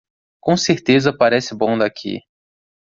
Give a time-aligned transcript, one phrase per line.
[0.39, 2.21] Com certeza parece bom daqui.